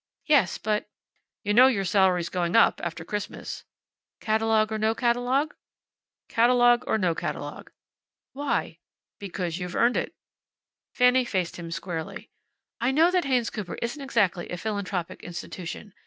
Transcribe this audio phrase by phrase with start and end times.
[0.25, 0.89] "Yes, but"
[1.43, 3.65] "You know your salary's going up, after Christmas."
[4.19, 5.53] "Catalogue or no catalogue?"
[6.27, 7.69] "Catalogue or no catalogue."
[8.33, 8.79] "Why?"
[9.19, 10.15] "Because you've earned it."
[10.95, 12.31] Fanny faced him squarely.
[12.79, 15.93] "I know that Haynes Cooper isn't exactly a philanthropic institution.